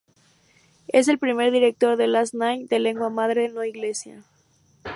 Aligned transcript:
Es 0.87 1.07
el 1.09 1.19
primer 1.19 1.51
director 1.51 1.95
de 1.95 2.07
"Last 2.07 2.33
Night" 2.33 2.67
de 2.67 2.79
lengua 2.79 3.11
madre 3.11 3.49
no 3.49 3.63
inglesa. 3.63 4.25